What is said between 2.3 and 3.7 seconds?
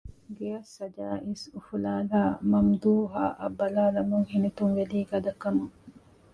މަމްދޫހާއަށް